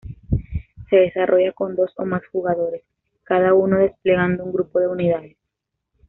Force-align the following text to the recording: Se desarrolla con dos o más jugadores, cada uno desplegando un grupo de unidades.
Se 0.89 0.95
desarrolla 0.95 1.51
con 1.51 1.75
dos 1.75 1.93
o 1.95 2.05
más 2.07 2.23
jugadores, 2.31 2.81
cada 3.23 3.53
uno 3.53 3.77
desplegando 3.77 4.43
un 4.43 4.51
grupo 4.51 4.79
de 4.79 4.87
unidades. 4.87 5.37